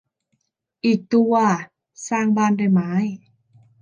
[0.85, 1.33] อีกตัว
[2.09, 2.91] สร้างบ้านด้วยไม้